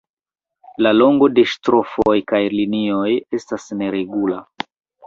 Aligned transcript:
La 0.85 0.93
longo 0.95 1.27
de 1.39 1.45
"strofoj" 1.53 2.17
kaj 2.33 2.41
linioj 2.57 3.07
estas 3.41 3.71
neregula. 3.85 4.43